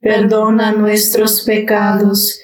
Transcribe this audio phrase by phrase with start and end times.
[0.00, 2.40] perdona nuestros pecados,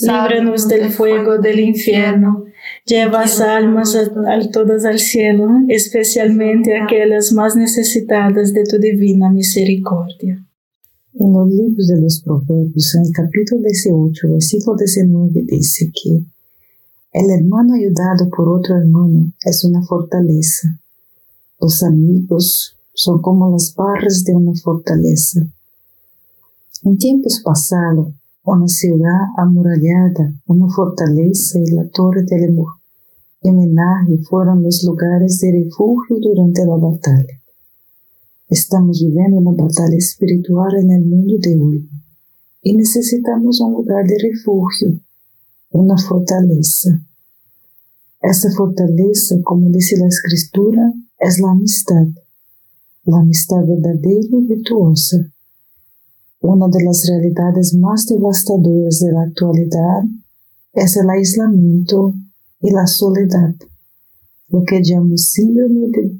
[0.00, 2.44] líbranos del fuego del infierno,
[2.84, 10.42] lleva almas a, todas al cielo, especialmente aquellas más necesitadas de tu divina misericordia.
[11.18, 16.22] En los libros de los Proverbios, en el capítulo 18, versículo 19, dice que
[17.12, 20.78] el hermano ayudado por otro hermano es una fortaleza.
[21.58, 25.46] Los amigos son como las barras de una fortaleza.
[26.82, 28.08] En tiempos pasados,
[28.44, 32.54] una ciudad amurallada, una fortaleza y la torre del
[33.40, 37.40] homenaje fueron los lugares de refugio durante la batalla.
[38.48, 41.88] Estamos viviendo una batalla espiritual en el mundo de hoy
[42.62, 45.00] y necesitamos un lugar de refugio,
[45.70, 47.00] una fortaleza.
[48.20, 52.06] Esa fortaleza, como dice la escritura, es la amistad,
[53.04, 55.32] la amistad verdadera y virtuosa
[56.40, 60.04] una de las realidades más devastadoras de la actualidad
[60.72, 62.14] es el aislamiento
[62.60, 62.86] y la
[64.48, 66.18] lo que llamo síndrome de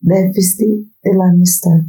[0.00, 1.84] déficit de la.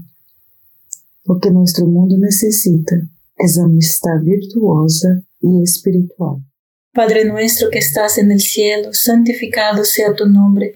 [1.26, 2.96] Lo que nuestro mundo necesita
[3.38, 6.38] es amistad virtuosa y espiritual.
[6.94, 10.76] Padre nuestro que estás el cielo, santificado sea tu nombre.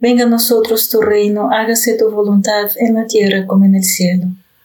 [0.00, 4.26] Venga a nosotros tu reino, hágase tu voluntad en la tierra como en el cielo.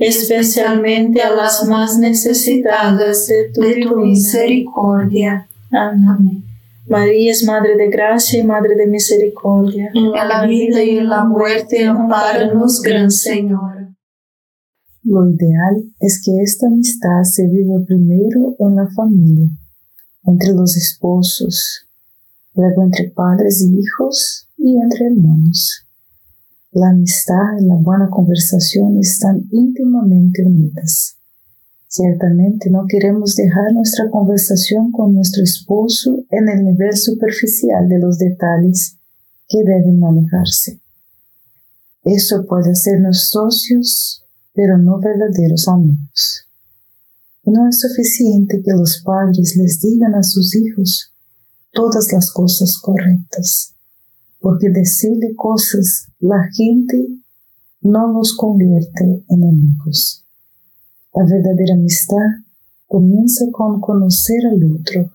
[0.00, 5.46] especialmente a las más necesitadas de tu, misericordia.
[5.70, 6.42] Amén.
[6.88, 9.90] María es Madre de Gracia y Madre de Misericordia.
[9.94, 13.90] En la vida y en la muerte, amparanos, Gran Señor.
[15.02, 19.50] Lo ideal es que esta amistad se viva primero en la familia,
[20.24, 21.86] entre los esposos,
[22.54, 25.86] luego entre padres y hijos y entre hermanos.
[26.72, 31.16] La amistad y la buena conversación están íntimamente unidas.
[31.88, 38.18] Ciertamente no queremos dejar nuestra conversación con nuestro esposo en el nivel superficial de los
[38.18, 38.96] detalles
[39.48, 40.80] que deben manejarse.
[42.04, 44.24] Eso puede hacernos socios,
[44.54, 46.46] pero no verdaderos amigos.
[47.44, 51.12] No es suficiente que los padres les digan a sus hijos
[51.72, 53.74] todas las cosas correctas,
[54.40, 57.08] porque decirle cosas la gente
[57.82, 60.24] no nos convierte en amigos.
[61.14, 62.44] La verdadera amistad
[62.86, 65.12] comienza con conocer al otro.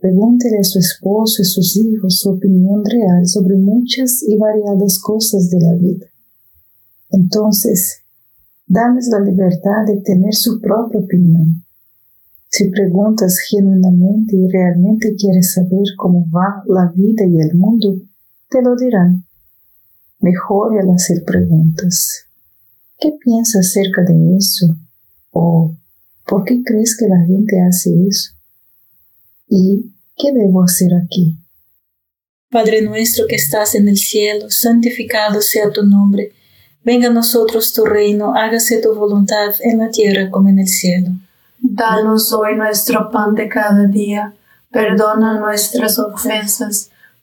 [0.00, 5.50] Pregúntele a su esposo y sus hijos su opinión real sobre muchas y variadas cosas
[5.50, 6.06] de la vida.
[7.10, 8.02] Entonces,
[8.66, 11.66] dales la libertad de tener su propia opinión
[12.48, 17.96] si preguntas genuinamente y realmente quieres saber cómo va la vida y el mundo,
[18.48, 19.26] te lo dirán.
[20.20, 22.26] Mejor al hacer preguntas.
[22.98, 24.76] ¿Qué piensas acerca de eso?
[25.30, 25.76] ¿O
[26.26, 28.32] por qué crees que la gente hace eso?
[29.48, 31.38] Y ¿qué debo hacer aquí?
[32.50, 36.32] Padre nuestro que estás en el cielo, santificado sea tu nombre.
[36.82, 41.10] Venga a nosotros tu reino, hágase tu voluntad en la tierra como en el cielo.
[41.58, 44.34] Danos hoy nuestro pan de cada día.
[44.70, 46.90] Perdona nuestras ofensas,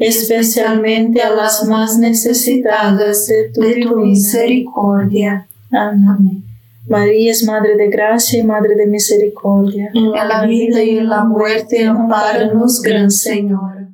[0.00, 5.46] especialmente a las más necesitadas de tu, misericordia.
[5.70, 6.44] Amén.
[6.88, 9.90] María es Madre de Gracia y Madre de Misericordia.
[9.94, 13.88] En la vida y en la muerte, amparanos, Gran Señor.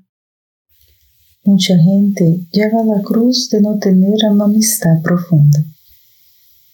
[1.45, 5.59] Mucha gente lleva la cruz de no tener una amistad profunda.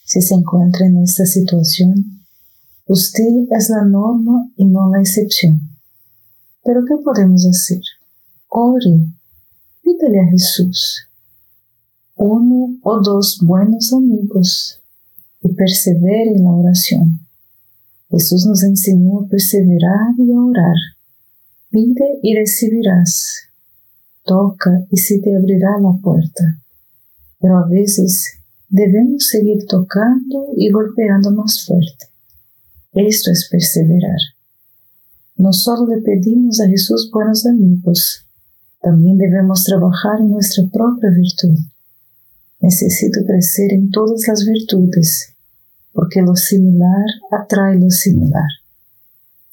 [0.04, 2.22] Si se encuentra en esta situación,
[2.86, 5.62] Usted es la norma y no la excepción.
[6.64, 7.80] Pero ¿qué podemos hacer?
[8.48, 9.08] Ore,
[9.82, 11.08] pídele a Jesús
[12.22, 14.80] uno o dos buenos amigos
[15.42, 17.26] y persevere en la oración.
[18.10, 20.76] Jesús nos enseñó a perseverar y a orar.
[21.70, 23.48] Pide y recibirás.
[24.24, 26.60] Toca y se te abrirá la puerta.
[27.40, 28.34] Pero a veces
[28.68, 32.06] debemos seguir tocando y golpeando más fuerte.
[32.92, 34.20] Esto es perseverar.
[35.36, 38.26] No solo le pedimos a Jesús buenos amigos,
[38.82, 41.56] también debemos trabajar en nuestra propia virtud.
[42.58, 45.32] Necesito crecer en todas las virtudes,
[45.92, 48.48] porque lo similar atrae lo similar.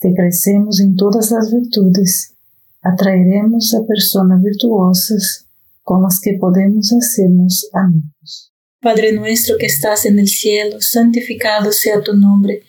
[0.02, 2.34] Si crecemos en todas las virtudes,
[2.82, 5.46] atraeremos a personas virtuosas
[5.84, 8.52] con las que podemos hacernos amigos.
[8.82, 12.64] Padre nuestro que estás en el cielo, santificado sea tu nombre.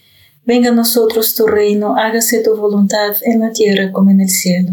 [0.45, 4.73] Venga a nosotros tu reino, hágase tu voluntad en la tierra como en el cielo.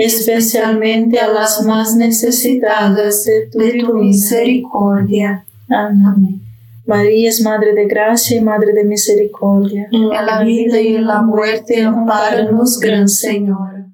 [0.00, 5.44] especialmente a las más necesitadas de tu, misericordia.
[5.68, 6.40] Amén.
[6.86, 9.88] María es Madre de Gracia y Madre de Misericordia.
[9.92, 13.86] En la vida y en la muerte, amparanos, Gran Señor.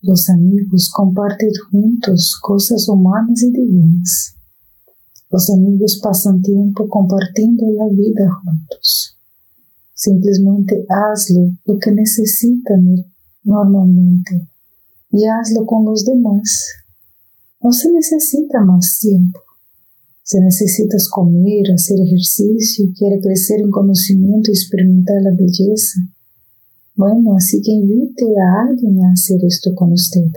[0.00, 4.36] Los amigos comparten juntos cosas humanas y divinas.
[5.28, 9.18] Los amigos pasan tiempo compartiendo la vida juntos.
[9.92, 13.04] Simplemente hazlo lo que necesitan
[13.42, 14.53] normalmente
[15.14, 16.66] y hazlo con los demás.
[17.62, 19.40] No se necesita más tiempo.
[20.22, 26.00] Si necesitas comer, hacer ejercicio, quiere crecer en conocimiento y experimentar la belleza,
[26.96, 30.30] bueno, así que invite a alguien a hacer esto con usted.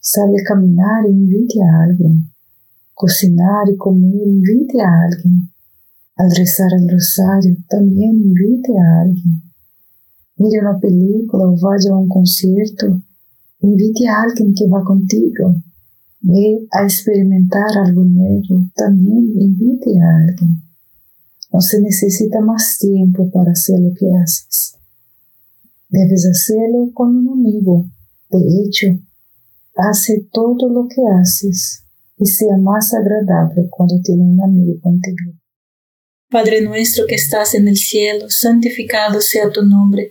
[0.00, 2.24] Sabe caminar, invite a alguien.
[2.92, 5.52] Cocinar y comer, invite a alguien.
[6.16, 9.42] Al rezar el rosario, también invite a alguien.
[10.38, 13.02] Mire una película o vaya a un concierto.
[13.64, 15.56] Invite a alguien que va contigo.
[16.70, 18.68] A experimentar algo nuevo.
[18.74, 20.62] También invite a alguien.
[21.52, 24.76] No se necesita más tiempo para hacer lo que haces.
[25.88, 27.86] Debes hacerlo con un amigo.
[28.30, 28.86] De hecho,
[29.76, 31.84] hace todo lo que haces
[32.18, 35.32] y sea más agradable cuando tiene un amigo contigo.
[36.30, 40.10] Padre nuestro que estás en el cielo, santificado sea tu nombre.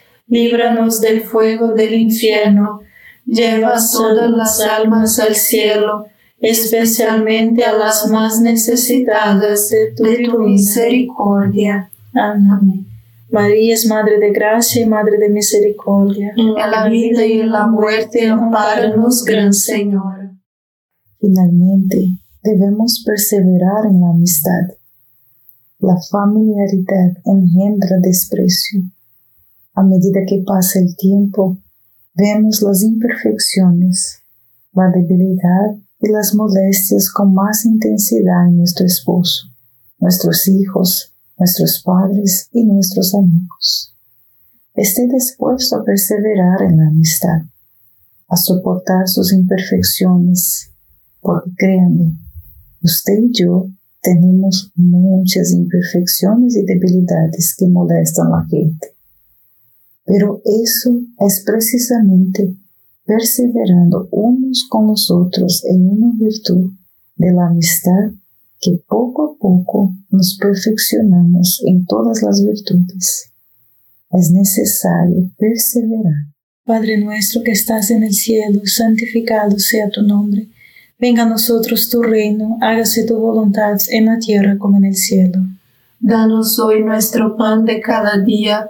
[0.31, 2.79] líbranos del fuego del infierno,
[3.25, 6.05] lleva todas las almas al cielo,
[6.39, 11.91] especialmente a las más necesitadas de tu, misericordia.
[12.13, 12.87] Amén.
[13.29, 16.33] María es Madre de Gracia y Madre de Misericordia.
[16.35, 20.31] En la vida y en la muerte, amparanos, Gran Señor.
[21.19, 24.75] Finalmente, debemos perseverar en la amistad.
[25.79, 28.81] La familiaridad engendra desprecio.
[29.73, 31.57] A medida que pasa el tiempo,
[32.13, 34.21] vemos las imperfecciones,
[34.73, 39.47] la debilidad y las molestias con más intensidad en nuestro esposo,
[39.97, 43.95] nuestros hijos, nuestros padres y nuestros amigos.
[44.75, 47.41] esté dispuesto a perseverar en la amistad,
[48.27, 50.71] a soportar sus imperfecciones,
[51.19, 52.17] porque créanme,
[52.81, 53.67] usted y yo
[54.01, 58.95] tenemos muchas imperfecciones y debilidades que molestan a la gente.
[60.11, 62.53] Pero eso es precisamente
[63.05, 66.73] perseverando unos con los otros en una virtud
[67.15, 68.11] de la amistad
[68.59, 73.31] que poco a poco nos perfeccionamos en todas las virtudes.
[74.11, 76.25] Es necesario perseverar.
[76.65, 80.49] Padre nuestro que estás en el cielo, santificado sea tu nombre.
[80.99, 85.39] Venga a nosotros tu reino, hágase tu voluntad en la tierra como en el cielo.
[86.01, 88.69] Danos hoy nuestro pan de cada día,